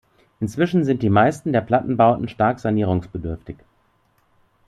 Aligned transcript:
Inzwischen 0.39 0.83
sind 0.83 1.03
die 1.03 1.11
meisten 1.11 1.53
der 1.53 1.61
Plattenbauten 1.61 2.27
stark 2.27 2.59
sanierungsbedürftig. 2.59 3.57